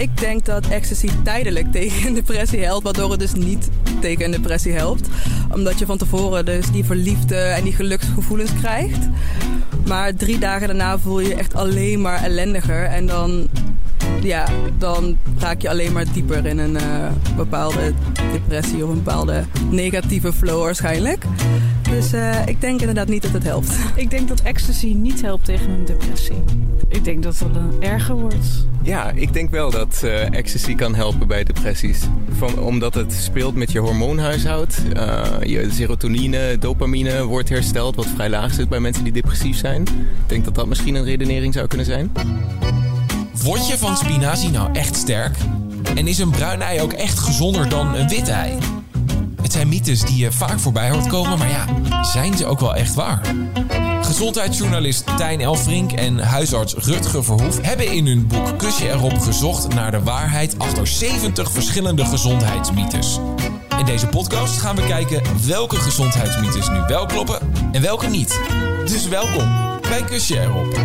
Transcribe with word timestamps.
Ik 0.00 0.18
denk 0.18 0.44
dat 0.44 0.66
ecstasy 0.66 1.08
tijdelijk 1.24 1.72
tegen 1.72 2.06
een 2.06 2.14
depressie 2.14 2.64
helpt, 2.64 2.84
waardoor 2.84 3.10
het 3.10 3.20
dus 3.20 3.34
niet 3.34 3.68
tegen 4.00 4.24
een 4.24 4.30
depressie 4.30 4.72
helpt. 4.72 5.08
Omdat 5.52 5.78
je 5.78 5.86
van 5.86 5.98
tevoren 5.98 6.44
dus 6.44 6.70
die 6.70 6.84
verliefde 6.84 7.36
en 7.36 7.64
die 7.64 7.72
geluksgevoelens 7.72 8.50
krijgt. 8.60 9.08
Maar 9.86 10.14
drie 10.14 10.38
dagen 10.38 10.66
daarna 10.66 10.98
voel 10.98 11.20
je 11.20 11.28
je 11.28 11.34
echt 11.34 11.54
alleen 11.54 12.00
maar 12.00 12.22
ellendiger. 12.22 12.84
En 12.84 13.06
dan, 13.06 13.48
ja, 14.22 14.48
dan 14.78 15.18
raak 15.38 15.62
je 15.62 15.68
alleen 15.68 15.92
maar 15.92 16.12
dieper 16.12 16.46
in 16.46 16.58
een 16.58 16.76
eh, 16.76 17.10
bepaalde 17.36 17.92
depressie 18.32 18.84
of 18.84 18.90
een 18.90 19.02
bepaalde 19.02 19.44
negatieve 19.70 20.32
flow 20.32 20.62
waarschijnlijk. 20.62 21.24
Dus 21.90 22.12
eh, 22.12 22.46
ik 22.46 22.60
denk 22.60 22.80
inderdaad 22.80 23.08
niet 23.08 23.22
dat 23.22 23.32
het 23.32 23.42
helpt. 23.42 23.78
Ik 23.94 24.10
denk 24.10 24.28
dat 24.28 24.40
ecstasy 24.40 24.92
niet 24.94 25.22
helpt 25.22 25.44
tegen 25.44 25.70
een 25.70 25.84
depressie. 25.84 26.42
Ik 26.88 27.04
denk 27.04 27.22
dat 27.22 27.38
het 27.38 27.54
dan 27.54 27.82
erger 27.82 28.14
wordt. 28.14 28.66
Ja, 28.82 29.10
ik 29.10 29.32
denk 29.32 29.50
wel 29.50 29.70
dat 29.70 30.00
eh, 30.02 30.34
ecstasy 30.34 30.74
kan 30.74 30.94
helpen 30.94 31.28
bij 31.28 31.44
depressies. 31.44 32.00
Van, 32.30 32.58
omdat 32.58 32.94
het 32.94 33.12
speelt 33.12 33.54
met 33.54 33.72
je 33.72 33.78
hormoonhuishoud. 33.78 34.82
Uh, 34.96 35.24
je 35.42 35.68
serotonine, 35.70 36.58
dopamine 36.58 37.24
wordt 37.24 37.48
hersteld, 37.48 37.96
wat 37.96 38.06
vrij 38.06 38.30
laag 38.30 38.52
zit 38.52 38.68
bij 38.68 38.80
mensen 38.80 39.04
die 39.04 39.12
depressief 39.12 39.56
zijn. 39.56 39.82
Ik 39.82 39.88
denk 40.26 40.44
dat 40.44 40.54
dat 40.54 40.66
misschien 40.66 40.94
een 40.94 41.04
redenering 41.04 41.54
zou 41.54 41.66
kunnen 41.66 41.86
zijn. 41.86 42.12
Word 43.42 43.68
je 43.68 43.78
van 43.78 43.96
spinazie 43.96 44.50
nou 44.50 44.72
echt 44.72 44.96
sterk? 44.96 45.36
En 45.94 46.08
is 46.08 46.18
een 46.18 46.30
bruin 46.30 46.62
ei 46.62 46.80
ook 46.80 46.92
echt 46.92 47.18
gezonder 47.18 47.68
dan 47.68 47.94
een 47.94 48.08
wit 48.08 48.28
ei? 48.28 48.58
Het 49.50 49.58
zijn 49.58 49.70
mythes 49.70 50.00
die 50.00 50.16
je 50.16 50.32
vaak 50.32 50.58
voorbij 50.58 50.90
hoort 50.90 51.06
komen, 51.06 51.38
maar 51.38 51.50
ja, 51.50 51.66
zijn 52.02 52.36
ze 52.36 52.46
ook 52.46 52.60
wel 52.60 52.74
echt 52.74 52.94
waar? 52.94 53.20
Gezondheidsjournalist 54.02 55.16
Tijn 55.16 55.40
Elfrink 55.40 55.92
en 55.92 56.18
huisarts 56.18 56.74
Rutger 56.74 57.24
Verhoef 57.24 57.60
hebben 57.60 57.92
in 57.92 58.06
hun 58.06 58.26
boek 58.26 58.58
Kusje 58.58 58.88
erop 58.88 59.18
gezocht 59.18 59.74
naar 59.74 59.90
de 59.90 60.02
waarheid 60.02 60.58
achter 60.58 60.86
70 60.86 61.50
verschillende 61.50 62.04
gezondheidsmythes. 62.04 63.18
In 63.78 63.84
deze 63.84 64.06
podcast 64.06 64.58
gaan 64.58 64.76
we 64.76 64.86
kijken 64.86 65.22
welke 65.46 65.76
gezondheidsmythes 65.76 66.68
nu 66.68 66.80
wel 66.88 67.06
kloppen 67.06 67.38
en 67.72 67.82
welke 67.82 68.06
niet. 68.06 68.40
Dus 68.86 69.08
welkom 69.08 69.48
bij 69.80 70.02
Kusje 70.02 70.40
erop. 70.40 70.78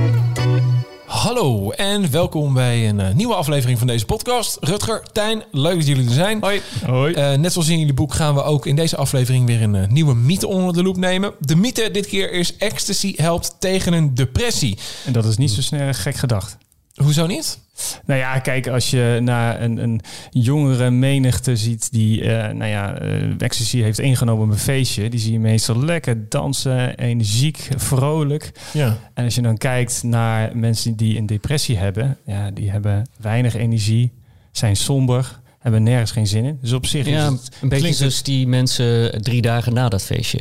Hallo 1.26 1.72
en 1.72 2.12
welkom 2.12 2.54
bij 2.54 2.90
een 2.90 3.00
uh, 3.00 3.14
nieuwe 3.14 3.36
aflevering 3.36 3.78
van 3.78 3.88
deze 3.88 4.06
podcast. 4.06 4.58
Rutger, 4.62 5.04
Tijn, 5.12 5.44
leuk 5.52 5.76
dat 5.76 5.88
jullie 5.88 6.06
er 6.06 6.14
zijn. 6.14 6.42
Hoi. 6.42 6.62
Hoi. 6.86 7.14
Uh, 7.14 7.34
net 7.34 7.52
zoals 7.52 7.68
in 7.68 7.80
jullie 7.80 7.94
boek 7.94 8.14
gaan 8.14 8.36
we 8.36 8.44
ook 8.44 8.66
in 8.66 8.76
deze 8.76 8.96
aflevering 8.96 9.46
weer 9.46 9.62
een 9.62 9.74
uh, 9.74 9.88
nieuwe 9.88 10.16
mythe 10.16 10.48
onder 10.48 10.74
de 10.74 10.84
loep 10.84 10.98
nemen. 10.98 11.34
De 11.40 11.56
mythe 11.56 11.92
dit 11.92 12.08
keer 12.08 12.32
is 12.32 12.58
ecstasy 12.58 13.14
helpt 13.16 13.56
tegen 13.60 13.94
een 13.94 14.16
depressie. 14.16 14.78
En 15.06 15.14
dat 15.14 15.26
is 15.26 15.38
niet 15.38 15.52
zo 15.52 15.62
snel 15.62 15.94
gek 15.94 16.16
gedacht. 16.16 16.58
Hoezo 16.96 17.26
niet? 17.26 17.60
Nou 18.06 18.20
ja, 18.20 18.40
kijk, 18.40 18.68
als 18.68 18.90
je 18.90 19.20
naar 19.22 19.62
een, 19.62 19.78
een 19.78 20.02
jongere 20.30 20.90
menigte 20.90 21.56
ziet 21.56 21.92
die, 21.92 22.22
uh, 22.22 22.28
nou 22.30 22.66
ja, 22.66 23.02
uh, 23.02 23.42
ecstasy 23.42 23.82
heeft 23.82 24.00
ingenomen 24.00 24.46
op 24.46 24.52
een 24.52 24.58
feestje, 24.58 25.10
die 25.10 25.20
zie 25.20 25.32
je 25.32 25.40
meestal 25.40 25.86
lekker 25.86 26.30
dansen, 26.30 26.98
energiek, 26.98 27.70
vrolijk. 27.76 28.52
Ja. 28.74 28.98
En 29.14 29.24
als 29.24 29.36
je 29.36 29.42
dan 29.42 29.58
kijkt 29.58 30.04
naar 30.04 30.58
mensen 30.58 30.96
die 30.96 31.18
een 31.18 31.26
depressie 31.26 31.78
hebben, 31.78 32.18
ja, 32.26 32.52
die 32.52 32.72
hebben 32.72 33.10
weinig 33.18 33.56
energie, 33.56 34.12
zijn 34.52 34.76
somber, 34.76 35.40
hebben 35.60 35.84
nergens 35.84 36.12
geen 36.12 36.28
zin 36.28 36.46
in. 36.46 36.58
Dus 36.62 36.74
op 36.74 36.86
zich 36.86 37.08
ja, 37.08 37.26
is 37.26 37.32
het, 37.32 37.58
een 37.62 37.70
beetje 37.70 37.94
zoals 37.94 38.24
die 38.24 38.48
mensen 38.48 39.22
drie 39.22 39.42
dagen 39.42 39.74
na 39.74 39.90
dat 39.90 40.04
feestje. 40.04 40.40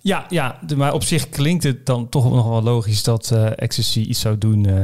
Ja, 0.00 0.26
ja, 0.28 0.58
maar 0.76 0.92
op 0.92 1.02
zich 1.02 1.28
klinkt 1.28 1.64
het 1.64 1.86
dan 1.86 2.08
toch 2.08 2.30
nog 2.30 2.48
wel 2.48 2.62
logisch 2.62 3.02
dat 3.02 3.30
uh, 3.32 3.50
ecstasy 3.56 4.00
iets 4.00 4.20
zou 4.20 4.38
doen 4.38 4.68
uh, 4.68 4.82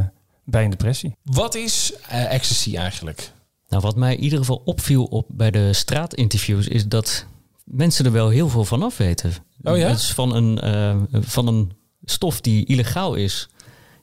bij 0.51 0.65
een 0.65 0.71
depressie. 0.71 1.17
Wat 1.23 1.55
is 1.55 1.93
uh, 2.13 2.33
ecstasy 2.33 2.77
eigenlijk? 2.77 3.33
Nou, 3.69 3.83
wat 3.83 3.97
mij 3.97 4.15
in 4.15 4.23
ieder 4.23 4.39
geval 4.39 4.63
opviel 4.65 5.05
op, 5.05 5.27
bij 5.29 5.51
de 5.51 5.73
straatinterviews 5.73 6.69
is 6.69 6.87
dat 6.87 7.27
mensen 7.65 8.05
er 8.05 8.13
wel 8.13 8.29
heel 8.29 8.49
veel 8.49 8.65
van 8.65 8.83
af 8.83 8.97
weten. 8.97 9.33
Oh 9.63 9.77
ja? 9.77 9.89
Het 9.89 9.99
is 9.99 10.13
van 10.13 10.35
een, 10.35 10.61
uh, 10.65 11.21
van 11.21 11.47
een 11.47 11.73
stof 12.05 12.41
die 12.41 12.67
illegaal 12.67 13.15
is. 13.15 13.49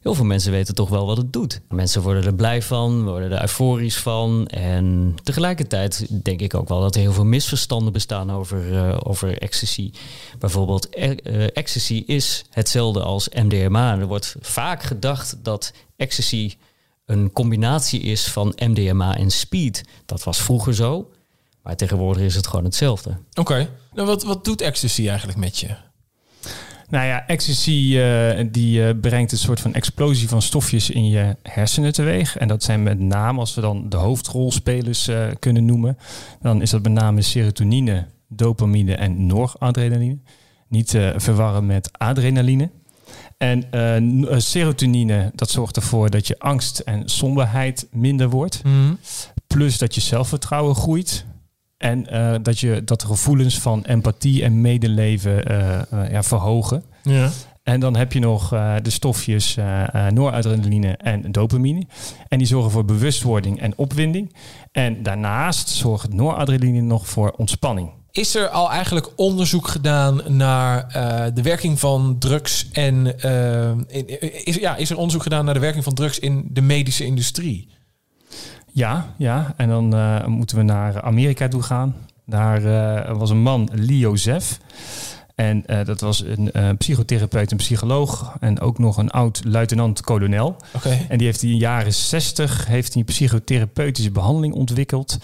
Heel 0.07 0.16
veel 0.16 0.25
mensen 0.25 0.51
weten 0.51 0.75
toch 0.75 0.90
wel 0.90 1.06
wat 1.06 1.18
het 1.18 1.34
doet. 1.34 1.62
Mensen 1.69 2.01
worden 2.01 2.25
er 2.25 2.35
blij 2.35 2.62
van, 2.62 3.03
worden 3.03 3.31
er 3.31 3.41
euforisch 3.41 3.97
van. 3.97 4.47
En 4.47 5.16
tegelijkertijd 5.23 6.23
denk 6.23 6.41
ik 6.41 6.53
ook 6.53 6.68
wel 6.68 6.81
dat 6.81 6.95
er 6.95 7.01
heel 7.01 7.13
veel 7.13 7.25
misverstanden 7.25 7.94
bestaan 7.94 8.31
over, 8.31 8.72
uh, 8.72 8.97
over 9.03 9.38
ecstasy. 9.38 9.91
Bijvoorbeeld, 10.40 10.97
uh, 10.97 11.57
ecstasy 11.57 12.03
is 12.06 12.46
hetzelfde 12.50 13.03
als 13.03 13.29
MDMA. 13.29 13.97
Er 13.97 14.07
wordt 14.07 14.35
vaak 14.40 14.84
gedacht 14.84 15.35
dat 15.44 15.73
ecstasy 15.96 16.56
een 17.06 17.31
combinatie 17.31 18.01
is 18.01 18.28
van 18.28 18.53
MDMA 18.56 19.17
en 19.17 19.31
speed. 19.31 19.84
Dat 20.06 20.23
was 20.23 20.41
vroeger 20.41 20.75
zo, 20.75 21.12
maar 21.63 21.75
tegenwoordig 21.75 22.23
is 22.23 22.35
het 22.35 22.47
gewoon 22.47 22.66
hetzelfde. 22.66 23.09
Oké, 23.09 23.40
okay. 23.40 23.69
nou, 23.94 24.07
wat, 24.07 24.23
wat 24.23 24.46
doet 24.46 24.62
ecstasy 24.62 25.07
eigenlijk 25.07 25.40
met 25.40 25.57
je? 25.57 25.75
Nou 26.90 27.06
ja, 27.06 27.28
ecstasy 27.28 27.94
uh, 27.96 28.46
die 28.52 28.80
uh, 28.80 28.90
brengt 29.02 29.31
een 29.31 29.38
soort 29.38 29.59
van 29.59 29.74
explosie 29.74 30.28
van 30.28 30.42
stofjes 30.42 30.90
in 30.90 31.09
je 31.09 31.36
hersenen 31.44 31.94
teweeg. 31.94 32.38
En 32.38 32.48
dat 32.48 32.64
zijn 32.64 32.84
met 32.84 33.00
name, 33.00 33.40
als 33.40 33.56
we 33.56 33.62
dan 33.62 33.90
de 33.90 33.98
hoofdrolspelers 33.98 35.09
uh, 35.09 35.28
kunnen 35.40 35.66
noemen, 35.66 35.97
dan 36.42 36.62
is 36.62 36.70
dat 36.70 36.84
met 36.84 36.92
name 36.92 37.22
serotonine, 37.22 38.06
dopamine 38.28 38.96
en 38.96 39.26
noradrenaline. 39.26 40.18
Niet 40.68 40.88
te 40.88 41.14
verwarren 41.18 41.66
met 41.66 41.90
adrenaline. 41.92 42.70
En 43.38 43.64
uh, 43.72 44.38
serotonine, 44.38 45.31
dat 45.36 45.50
zorgt 45.50 45.76
ervoor 45.76 46.09
dat 46.09 46.28
je 46.28 46.40
angst 46.40 46.80
en 46.80 47.09
somberheid 47.09 47.88
minder 47.92 48.30
wordt. 48.30 48.64
Mhm. 48.64 48.76
Mm. 48.76 48.97
Plus 49.47 49.78
dat 49.78 49.96
je 49.96 50.02
zelfvertrouwen 50.02 50.76
groeit. 50.76 51.26
En 51.78 52.08
uh, 52.14 52.36
dat 52.42 52.60
je 52.60 52.84
dat 52.84 53.04
gevoelens 53.04 53.60
van 53.60 53.84
empathie 53.84 54.44
en 54.44 54.62
medeleven 54.62 55.52
uh, 55.52 56.12
ja, 56.12 56.24
verhogen. 56.24 56.84
Ja. 57.04 57.30
En 57.64 57.80
dan 57.80 57.96
heb 57.96 58.14
je 58.14 58.20
nog 58.20 58.50
de 58.82 58.90
stofjes 58.90 59.58
noradrenaline 60.10 60.98
en 60.98 61.32
dopamine. 61.32 61.86
En 62.28 62.38
die 62.38 62.48
zorgen 62.48 62.72
voor 62.72 62.86
bewustwording 62.86 63.62
en 63.62 63.74
opwinding. 63.76 64.36
En 64.72 65.04
daarnaast 65.04 65.70
zorgt 65.70 66.14
noradrenaline 66.14 66.82
nog 66.82 67.08
voor 67.08 67.32
ontspanning. 67.32 67.90
Is 68.12 68.36
er 68.36 68.50
al 68.50 68.72
eigenlijk 68.72 69.09
onderzoek 69.16 69.68
gedaan 69.68 70.22
naar 70.28 70.94
uh, 70.96 71.26
de 71.34 71.42
werking 71.42 71.80
van 71.80 72.16
drugs 72.20 72.68
en 72.72 73.16
uh, 73.26 73.72
is, 74.44 74.56
ja, 74.56 74.76
is 74.76 74.90
er 74.90 74.98
onderzoek 74.98 75.24
gedaan 75.24 75.46
naar 75.46 75.54
de 75.54 75.59
werking 75.59 75.84
van 75.84 75.94
drugs 75.94 76.20
in 76.20 76.48
de 76.52 76.62
medische 76.62 77.06
industrie? 77.06 77.68
Ja, 78.78 79.14
ja. 79.18 79.54
En 79.56 79.70
dan 79.70 79.96
uh, 79.96 80.26
moeten 80.26 80.58
we 80.58 80.64
naar 80.64 81.02
Amerika 81.02 81.48
toe 81.48 81.62
gaan. 81.62 81.96
Daar 82.26 82.62
was 83.18 83.30
een 83.30 83.42
man, 83.42 83.70
Lee 83.74 83.98
Joseph. 83.98 84.58
En 85.36 85.64
dat 85.84 86.02
was 86.02 86.24
een 86.26 86.78
psychotherapeut 86.78 87.52
en 87.52 87.58
psycholoog. 87.58 88.36
En 88.40 88.60
ook 88.60 88.80
nog 88.80 88.98
een 88.98 89.10
oud 89.10 89.42
luitenant-kolonel. 89.46 90.56
Okay. 90.76 91.06
En 91.10 91.18
die 91.18 91.28
heeft 91.28 91.44
in 91.44 91.50
de 91.50 91.58
jaren 91.58 91.94
60 91.94 92.68
heeft 92.68 92.94
hij 92.94 93.04
psychotherapeutische 93.04 94.12
behandeling 94.12 94.54
ontwikkeld. 94.54 95.18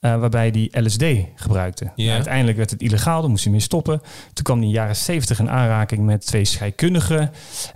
Uh, 0.00 0.18
waarbij 0.18 0.48
hij 0.48 0.82
LSD 0.82 1.04
gebruikte. 1.34 1.90
Nou, 1.96 2.10
uiteindelijk 2.10 2.56
werd 2.56 2.70
het 2.70 2.82
illegaal, 2.82 3.20
daar 3.20 3.30
moest 3.30 3.44
hij 3.44 3.52
mee 3.52 3.60
stoppen. 3.60 4.00
Toen 4.32 4.44
kwam 4.44 4.56
hij 4.56 4.66
in 4.66 4.72
de 4.72 4.78
jaren 4.78 4.96
70 4.96 5.38
in 5.38 5.50
aanraking 5.50 6.04
met 6.04 6.26
twee 6.26 6.44
scheikundigen. 6.44 7.30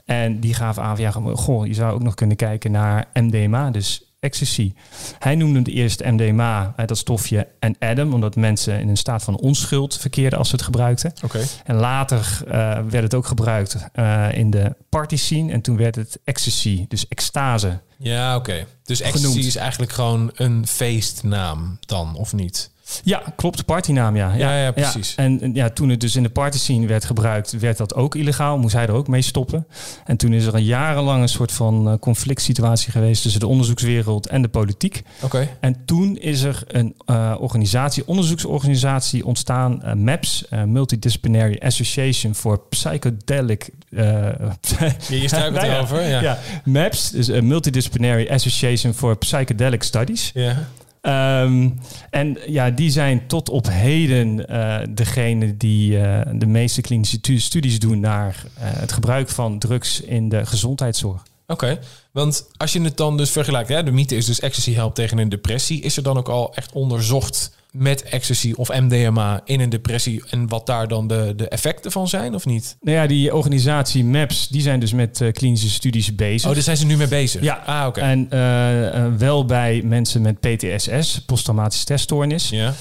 En 0.04 0.40
die 0.40 0.54
gaven 0.54 0.82
aan 0.82 0.96
van, 0.96 1.04
ja, 1.04 1.10
goh, 1.34 1.66
je 1.66 1.74
zou 1.74 1.94
ook 1.94 2.02
nog 2.02 2.14
kunnen 2.14 2.36
kijken 2.36 2.70
naar 2.70 3.08
MDMA, 3.12 3.70
dus 3.70 4.03
ecstasy. 4.24 4.72
Hij 5.18 5.34
noemde 5.34 5.62
de 5.62 5.70
eerste 5.70 6.04
MDMA, 6.10 6.74
dat 6.86 6.98
stofje, 6.98 7.48
en 7.58 7.76
Adam, 7.78 8.12
omdat 8.12 8.36
mensen 8.36 8.80
in 8.80 8.88
een 8.88 8.96
staat 8.96 9.22
van 9.22 9.36
onschuld 9.36 9.98
verkeerden 9.98 10.38
als 10.38 10.48
ze 10.48 10.54
het 10.54 10.64
gebruikten. 10.64 11.12
Okay. 11.24 11.44
En 11.64 11.74
later 11.74 12.42
uh, 12.46 12.52
werd 12.88 13.02
het 13.02 13.14
ook 13.14 13.26
gebruikt 13.26 13.76
uh, 13.94 14.28
in 14.32 14.50
de 14.50 14.76
party 14.88 15.16
scene 15.16 15.52
en 15.52 15.60
toen 15.60 15.76
werd 15.76 15.94
het 15.94 16.18
ecstasy, 16.24 16.84
dus 16.88 17.08
extase. 17.08 17.80
Ja, 17.96 18.36
oké. 18.36 18.50
Okay. 18.50 18.66
Dus 18.84 19.00
ecstasy 19.00 19.24
genoemd. 19.24 19.46
is 19.46 19.56
eigenlijk 19.56 19.92
gewoon 19.92 20.30
een 20.34 20.66
feestnaam 20.66 21.78
dan, 21.80 22.16
of 22.16 22.32
niet? 22.32 22.70
Ja, 23.02 23.22
klopt, 23.36 23.64
partynaam, 23.64 24.16
ja. 24.16 24.34
Ja, 24.34 24.58
ja, 24.58 24.70
precies. 24.70 25.14
En 25.14 25.34
en 25.40 25.54
ja, 25.54 25.70
toen 25.70 25.88
het 25.88 26.00
dus 26.00 26.16
in 26.16 26.22
de 26.22 26.28
party 26.28 26.58
scene 26.58 26.86
werd 26.86 27.04
gebruikt, 27.04 27.52
werd 27.58 27.76
dat 27.76 27.94
ook 27.94 28.14
illegaal. 28.14 28.58
Moest 28.58 28.74
hij 28.74 28.86
er 28.86 28.92
ook 28.92 29.08
mee 29.08 29.22
stoppen. 29.22 29.66
En 30.04 30.16
toen 30.16 30.32
is 30.32 30.44
er 30.44 30.54
een 30.54 30.64
jarenlang 30.64 31.22
een 31.22 31.28
soort 31.28 31.52
van 31.52 31.88
eh, 31.88 31.98
conflict 31.98 32.42
situatie 32.42 32.92
geweest 32.92 33.22
tussen 33.22 33.40
de 33.40 33.46
onderzoekswereld 33.46 34.26
en 34.26 34.42
de 34.42 34.48
politiek. 34.48 35.02
Oké. 35.20 35.48
En 35.60 35.84
toen 35.84 36.16
is 36.16 36.42
er 36.42 36.62
een 36.66 36.94
eh, 37.06 37.34
organisatie, 37.38 38.06
onderzoeksorganisatie 38.06 39.26
ontstaan, 39.26 39.82
eh, 39.82 39.92
MAPS, 39.92 40.44
Multidisciplinary 40.66 41.60
Association 41.62 42.34
for 42.34 42.60
Psychedelic. 42.68 43.70
Je, 43.90 45.22
struikelt 45.26 45.54
Nou 45.54 45.66
erover. 45.66 46.02
Ja. 46.02 46.20
ja, 46.20 46.38
MAPS, 46.64 47.10
dus 47.10 47.28
een 47.28 47.46
Multidisciplinary 47.46 48.28
Association 48.28 48.94
for 48.94 49.16
Psychedelic 49.16 49.82
Studies. 49.82 50.30
Ja. 50.34 50.68
Ehm, 51.04 51.68
en 52.10 52.38
ja, 52.46 52.70
die 52.70 52.90
zijn 52.90 53.26
tot 53.26 53.48
op 53.48 53.66
heden 53.70 54.48
eh, 54.48 54.76
degene 54.90 55.56
die 55.56 55.98
eh, 56.00 56.32
de 56.34 56.46
meeste 56.46 56.80
klinische 56.80 57.20
tu- 57.20 57.38
studies 57.38 57.78
doen 57.78 58.00
naar 58.00 58.44
eh, 58.54 58.62
het 58.64 58.92
gebruik 58.92 59.28
van 59.28 59.58
drugs 59.58 60.00
in 60.00 60.28
de 60.28 60.46
gezondheidszorg. 60.46 61.22
Oké, 61.46 61.78
want 62.12 62.46
als 62.56 62.72
je 62.72 62.80
het 62.80 62.96
dan 62.96 63.16
dus 63.16 63.30
vergelijkt, 63.30 63.68
hè, 63.68 63.82
de 63.82 63.90
mythe 63.90 64.16
is 64.16 64.26
dus 64.26 64.40
ecstasy 64.40 64.72
helpt 64.72 64.94
tegen 64.94 65.18
een 65.18 65.28
depressie. 65.28 65.80
Is 65.82 65.96
er 65.96 66.02
dan 66.02 66.16
ook 66.16 66.28
al 66.28 66.54
echt 66.54 66.72
onderzocht 66.72 67.56
met 67.74 68.02
ecstasy 68.02 68.52
of 68.56 68.68
MDMA 68.68 69.40
in 69.44 69.60
een 69.60 69.68
depressie 69.68 70.22
en 70.30 70.48
wat 70.48 70.66
daar 70.66 70.88
dan 70.88 71.06
de, 71.06 71.32
de 71.36 71.48
effecten 71.48 71.92
van 71.92 72.08
zijn 72.08 72.34
of 72.34 72.46
niet? 72.46 72.76
Nou 72.80 72.96
ja, 72.96 73.06
die 73.06 73.34
organisatie 73.34 74.04
MAPS, 74.04 74.48
die 74.48 74.62
zijn 74.62 74.80
dus 74.80 74.92
met 74.92 75.20
eh, 75.20 75.32
klinische 75.32 75.70
studies 75.70 76.14
bezig. 76.14 76.48
Oh, 76.48 76.54
daar 76.54 76.62
zijn 76.64 76.76
ze 76.76 76.86
nu 76.86 76.96
mee 76.96 77.08
bezig? 77.08 77.42
Ja. 77.42 77.62
Ah, 77.66 77.86
oké. 77.86 78.00
En 78.00 78.26
eh, 78.30 79.04
eh, 79.04 79.12
wel 79.14 79.44
bij 79.44 79.82
mensen 79.84 80.22
met 80.22 80.40
PTSS, 80.40 81.20
posttraumatische 81.24 81.82
stressstoornis. 81.82 82.48
Ja, 82.48 82.74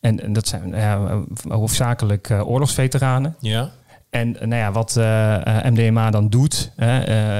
En, 0.00 0.22
en 0.22 0.32
dat 0.32 0.48
zijn 0.48 0.70
ja, 0.70 1.22
hoofdzakelijk 1.48 2.30
oorlogsveteranen. 2.44 3.36
ja. 3.40 3.70
En 4.10 4.40
eh, 4.40 4.46
nou 4.46 4.60
ja, 4.60 4.72
wat 4.72 4.96
eh, 4.96 5.34
eh, 5.34 5.72
MDMA 5.72 6.10
dan 6.10 6.28
doet, 6.28 6.72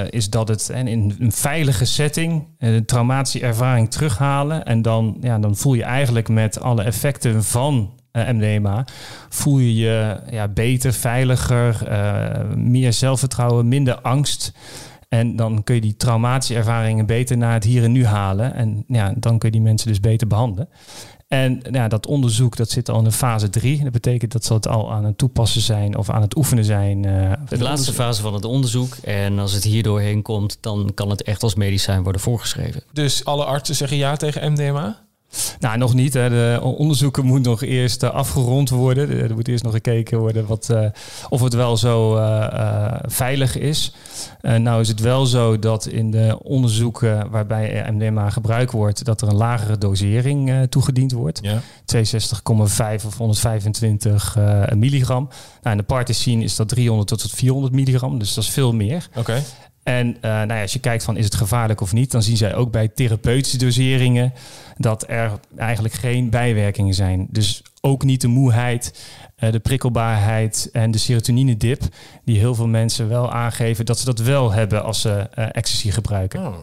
is 0.09 0.29
dat 0.29 0.47
het 0.47 0.69
en 0.69 0.87
in 0.87 1.15
een 1.19 1.31
veilige 1.31 1.85
setting 1.85 2.47
de 2.57 2.85
traumatische 2.85 3.39
ervaring 3.39 3.91
terughalen. 3.91 4.65
En 4.65 4.81
dan, 4.81 5.17
ja, 5.21 5.39
dan 5.39 5.55
voel 5.55 5.73
je 5.73 5.83
eigenlijk 5.83 6.29
met 6.29 6.61
alle 6.61 6.83
effecten 6.83 7.43
van 7.43 7.93
MDMA, 8.11 8.85
voel 9.29 9.57
je 9.57 9.75
je 9.75 10.19
ja, 10.31 10.47
beter, 10.47 10.93
veiliger, 10.93 11.87
meer 12.55 12.93
zelfvertrouwen, 12.93 13.67
minder 13.67 13.99
angst. 14.01 14.53
En 15.09 15.35
dan 15.35 15.63
kun 15.63 15.75
je 15.75 15.81
die 15.81 15.95
traumatische 15.97 16.55
ervaringen 16.55 17.05
beter 17.05 17.37
naar 17.37 17.53
het 17.53 17.63
hier 17.63 17.83
en 17.83 17.91
nu 17.91 18.05
halen. 18.05 18.53
En 18.53 18.83
ja, 18.87 19.13
dan 19.17 19.37
kun 19.37 19.49
je 19.49 19.55
die 19.55 19.65
mensen 19.65 19.87
dus 19.87 19.99
beter 19.99 20.27
behandelen. 20.27 20.69
En 21.27 21.61
ja, 21.71 21.87
dat 21.87 22.05
onderzoek 22.07 22.55
dat 22.55 22.69
zit 22.69 22.89
al 22.89 22.97
in 22.97 23.03
de 23.03 23.11
fase 23.11 23.49
3. 23.49 23.83
Dat 23.83 23.91
betekent 23.91 24.31
dat 24.31 24.45
ze 24.45 24.53
het 24.53 24.67
al 24.67 24.91
aan 24.91 25.05
het 25.05 25.17
toepassen 25.17 25.61
zijn 25.61 25.97
of 25.97 26.09
aan 26.09 26.21
het 26.21 26.37
oefenen 26.37 26.65
zijn. 26.65 27.05
eh, 27.05 27.31
De 27.49 27.57
laatste 27.63 27.93
fase 27.93 28.21
van 28.21 28.33
het 28.33 28.45
onderzoek. 28.45 28.95
En 28.95 29.39
als 29.39 29.53
het 29.53 29.63
hier 29.63 29.83
doorheen 29.83 30.21
komt, 30.21 30.57
dan 30.61 30.91
kan 30.93 31.09
het 31.09 31.23
echt 31.23 31.43
als 31.43 31.55
medicijn 31.55 32.03
worden 32.03 32.21
voorgeschreven. 32.21 32.83
Dus 32.93 33.25
alle 33.25 33.45
artsen 33.45 33.75
zeggen 33.75 33.97
ja 33.97 34.15
tegen 34.15 34.51
MDMA? 34.51 35.07
Nou, 35.59 35.77
nog 35.77 35.93
niet. 35.93 36.13
Hè. 36.13 36.29
De 36.29 36.59
onderzoeken 36.61 37.25
moet 37.25 37.41
nog 37.41 37.63
eerst 37.63 38.03
eh, 38.03 38.09
afgerond 38.09 38.69
worden. 38.69 39.09
Er 39.09 39.33
moet 39.33 39.47
eerst 39.47 39.63
nog 39.63 39.73
gekeken 39.73 40.19
worden 40.19 40.45
wat, 40.45 40.69
eh, 40.69 40.85
of 41.29 41.41
het 41.41 41.53
wel 41.53 41.77
zo 41.77 42.15
eh, 42.15 42.93
veilig 43.01 43.57
is. 43.57 43.93
Nou 44.41 44.81
is 44.81 44.87
het 44.87 44.99
wel 44.99 45.25
zo 45.25 45.59
dat 45.59 45.85
in 45.85 46.11
de 46.11 46.37
onderzoeken 46.43 47.29
waarbij 47.29 47.91
MDMA 47.91 48.29
gebruikt 48.29 48.71
wordt, 48.71 49.05
dat 49.05 49.21
er 49.21 49.27
een 49.27 49.35
lagere 49.35 49.77
dosering 49.77 50.67
toegediend 50.69 51.11
wordt. 51.11 51.39
Ja. 51.41 51.61
62,5 51.85 53.05
of 53.05 53.17
125 53.17 54.35
eh, 54.37 54.75
milligram. 54.75 55.29
Nou, 55.61 55.75
in 55.75 55.77
de 55.77 55.87
party 55.87 56.13
scene 56.13 56.43
is 56.43 56.55
dat 56.55 56.67
300 56.67 57.07
tot 57.07 57.31
400 57.31 57.73
milligram, 57.73 58.19
dus 58.19 58.33
dat 58.33 58.43
is 58.43 58.49
veel 58.49 58.73
meer. 58.73 59.07
Oké. 59.15 59.43
En 59.89 60.17
eh, 60.21 60.31
nou 60.31 60.53
ja, 60.53 60.61
als 60.61 60.73
je 60.73 60.79
kijkt 60.79 61.03
van 61.03 61.17
is 61.17 61.25
het 61.25 61.35
gevaarlijk 61.35 61.81
of 61.81 61.93
niet, 61.93 62.11
dan 62.11 62.23
zien 62.23 62.37
zij 62.37 62.55
ook 62.55 62.71
bij 62.71 62.87
therapeutische 62.87 63.57
doseringen 63.57 64.33
dat 64.77 65.05
er 65.07 65.39
eigenlijk 65.55 65.93
geen 65.93 66.29
bijwerkingen 66.29 66.93
zijn. 66.93 67.27
Dus 67.29 67.61
ook 67.81 68.03
niet 68.03 68.21
de 68.21 68.27
moeheid, 68.27 69.07
eh, 69.35 69.51
de 69.51 69.59
prikkelbaarheid 69.59 70.69
en 70.71 70.91
de 70.91 70.97
serotonine-dip, 70.97 71.81
die 72.25 72.37
heel 72.39 72.55
veel 72.55 72.67
mensen 72.67 73.09
wel 73.09 73.31
aangeven 73.31 73.85
dat 73.85 73.99
ze 73.99 74.05
dat 74.05 74.19
wel 74.19 74.51
hebben 74.51 74.83
als 74.83 75.01
ze 75.01 75.27
eh, 75.33 75.45
ecstasy 75.51 75.91
gebruiken. 75.91 76.47
Oh. 76.47 76.57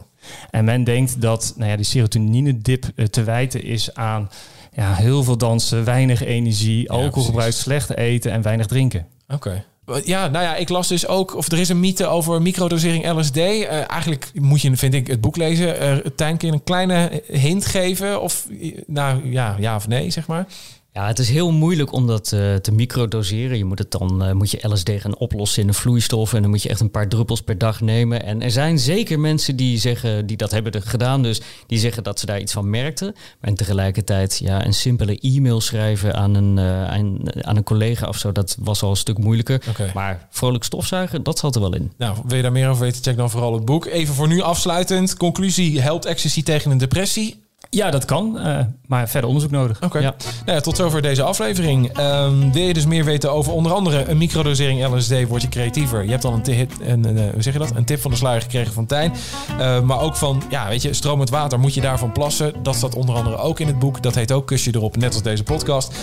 En 0.49 0.65
men 0.65 0.83
denkt 0.83 1.21
dat 1.21 1.53
nou 1.57 1.69
ja, 1.69 1.75
die 1.75 1.85
serotonine-dip 1.85 2.85
te 3.09 3.23
wijten 3.23 3.63
is 3.63 3.93
aan 3.93 4.29
ja, 4.73 4.93
heel 4.93 5.23
veel 5.23 5.37
dansen, 5.37 5.83
weinig 5.83 6.23
energie, 6.23 6.91
alcoholgebruik, 6.91 7.53
slecht 7.53 7.95
eten 7.95 8.31
en 8.31 8.41
weinig 8.41 8.65
drinken. 8.65 9.07
Oké. 9.27 9.63
Ja, 10.03 10.27
nou 10.27 10.43
ja, 10.45 10.55
ik 10.55 10.69
las 10.69 10.87
dus 10.87 11.07
ook, 11.07 11.35
of 11.35 11.51
er 11.51 11.59
is 11.59 11.69
een 11.69 11.79
mythe 11.79 12.07
over 12.07 12.41
microdosering 12.41 13.11
LSD. 13.11 13.37
Eh, 13.37 13.91
eigenlijk 13.91 14.31
moet 14.33 14.61
je, 14.61 14.77
vind 14.77 14.93
ik, 14.93 15.07
het 15.07 15.21
boek 15.21 15.35
lezen. 15.37 15.83
Uh, 15.83 16.05
Tijn, 16.15 16.37
kun 16.37 16.47
je 16.47 16.53
een 16.53 16.63
kleine 16.63 17.23
hint 17.27 17.65
geven? 17.65 18.21
Of, 18.21 18.47
nou 18.87 19.31
ja, 19.31 19.55
ja 19.59 19.75
of 19.75 19.87
nee, 19.87 20.09
zeg 20.09 20.27
maar. 20.27 20.47
Ja, 20.93 21.07
het 21.07 21.19
is 21.19 21.29
heel 21.29 21.51
moeilijk 21.51 21.91
om 21.91 22.07
dat 22.07 22.31
uh, 22.33 22.55
te 22.55 22.71
microdoseren. 22.71 23.57
Je 23.57 23.65
moet 23.65 23.79
het 23.79 23.91
dan 23.91 24.25
uh, 24.25 24.31
moet 24.31 24.51
je 24.51 24.67
LSD 24.67 24.89
gaan 24.97 25.17
oplossen 25.17 25.61
in 25.61 25.67
een 25.67 25.73
vloeistof 25.73 26.33
en 26.33 26.41
dan 26.41 26.49
moet 26.49 26.63
je 26.63 26.69
echt 26.69 26.79
een 26.79 26.91
paar 26.91 27.07
druppels 27.07 27.41
per 27.41 27.57
dag 27.57 27.81
nemen. 27.81 28.23
En 28.23 28.41
er 28.41 28.51
zijn 28.51 28.79
zeker 28.79 29.19
mensen 29.19 29.55
die 29.55 29.77
zeggen 29.77 30.25
die 30.25 30.37
dat 30.37 30.51
hebben 30.51 30.81
gedaan, 30.81 31.23
dus 31.23 31.41
die 31.67 31.79
zeggen 31.79 32.03
dat 32.03 32.19
ze 32.19 32.25
daar 32.25 32.39
iets 32.39 32.53
van 32.53 32.69
merkten. 32.69 33.15
Maar 33.41 33.53
tegelijkertijd, 33.53 34.37
ja, 34.37 34.65
een 34.65 34.73
simpele 34.73 35.19
e-mail 35.19 35.61
schrijven 35.61 36.15
aan 36.15 36.35
een, 36.35 36.57
uh, 36.57 36.87
aan, 36.87 37.19
aan, 37.45 37.57
een 37.57 37.63
collega 37.63 38.07
of 38.07 38.17
zo, 38.17 38.31
dat 38.31 38.57
was 38.59 38.81
al 38.81 38.89
een 38.89 38.95
stuk 38.95 39.17
moeilijker. 39.17 39.61
Okay. 39.69 39.91
Maar 39.93 40.27
vrolijk 40.29 40.63
stofzuigen, 40.63 41.23
dat 41.23 41.39
zat 41.39 41.55
er 41.55 41.61
wel 41.61 41.75
in. 41.75 41.91
Nou, 41.97 42.17
wil 42.25 42.35
je 42.35 42.43
daar 42.43 42.51
meer 42.51 42.69
over 42.69 42.83
weten? 42.83 43.03
Check 43.03 43.17
dan 43.17 43.29
vooral 43.29 43.53
het 43.53 43.65
boek. 43.65 43.85
Even 43.85 44.13
voor 44.13 44.27
nu 44.27 44.41
afsluitend. 44.41 45.17
Conclusie: 45.17 45.81
helpt 45.81 46.05
ecstasy 46.05 46.43
tegen 46.43 46.71
een 46.71 46.77
depressie? 46.77 47.45
Ja, 47.69 47.91
dat 47.91 48.05
kan, 48.05 48.37
uh, 48.37 48.59
maar 48.85 49.09
verder 49.09 49.27
onderzoek 49.29 49.51
nodig. 49.51 49.75
Oké. 49.75 49.85
Okay. 49.85 50.01
Ja. 50.01 50.15
Nou 50.45 50.57
ja, 50.57 50.59
tot 50.59 50.75
zover 50.75 51.01
deze 51.01 51.23
aflevering. 51.23 51.99
Um, 51.99 52.51
wil 52.51 52.63
je 52.63 52.73
dus 52.73 52.85
meer 52.85 53.05
weten 53.05 53.31
over 53.31 53.53
onder 53.53 53.73
andere 53.73 54.05
een 54.09 54.17
microdosering 54.17 54.95
LSD, 54.95 55.27
word 55.27 55.41
je 55.41 55.49
creatiever. 55.49 56.03
Je 56.03 56.11
hebt 56.11 56.25
al 56.25 56.33
een, 56.33 56.41
tip, 56.41 56.71
een, 56.79 57.03
een, 57.05 57.17
een, 57.17 57.31
hoe 57.31 57.41
zeg 57.41 57.53
je 57.53 57.59
dat? 57.59 57.75
een 57.75 57.85
tip 57.85 58.01
van 58.01 58.11
de 58.11 58.17
sluier 58.17 58.41
gekregen 58.41 58.73
van 58.73 58.85
Tijn. 58.85 59.13
Uh, 59.59 59.81
maar 59.81 59.99
ook 59.99 60.15
van, 60.15 60.43
ja, 60.49 60.67
weet 60.67 60.81
je, 60.81 60.93
stromend 60.93 61.29
water, 61.29 61.59
moet 61.59 61.73
je 61.73 61.81
daarvan 61.81 62.11
plassen? 62.11 62.53
Dat 62.63 62.75
staat 62.75 62.95
onder 62.95 63.15
andere 63.15 63.37
ook 63.37 63.59
in 63.59 63.67
het 63.67 63.79
boek. 63.79 64.03
Dat 64.03 64.15
heet 64.15 64.31
ook 64.31 64.47
Kusje 64.47 64.71
erop, 64.73 64.97
net 64.97 65.13
als 65.13 65.23
deze 65.23 65.43
podcast. 65.43 65.95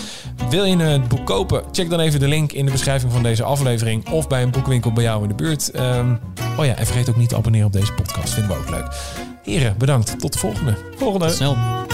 Wil 0.49 0.63
je 0.63 0.77
het 0.77 1.07
boek 1.07 1.25
kopen? 1.25 1.63
Check 1.71 1.89
dan 1.89 1.99
even 1.99 2.19
de 2.19 2.27
link 2.27 2.51
in 2.51 2.65
de 2.65 2.71
beschrijving 2.71 3.11
van 3.11 3.23
deze 3.23 3.43
aflevering 3.43 4.09
of 4.09 4.27
bij 4.27 4.43
een 4.43 4.51
boekwinkel 4.51 4.93
bij 4.93 5.03
jou 5.03 5.21
in 5.21 5.27
de 5.27 5.35
buurt. 5.35 5.71
Um, 5.75 6.19
oh 6.57 6.65
ja, 6.65 6.75
en 6.75 6.85
vergeet 6.85 7.09
ook 7.09 7.15
niet 7.15 7.29
te 7.29 7.35
abonneren 7.35 7.67
op 7.67 7.73
deze 7.73 7.93
podcast. 7.93 8.33
Vinden 8.33 8.51
we 8.51 8.57
ook 8.57 8.69
leuk. 8.69 9.33
Heren, 9.45 9.77
bedankt. 9.77 10.19
Tot 10.19 10.33
de 10.33 10.39
volgende. 10.39 10.77
Volgende. 10.97 11.84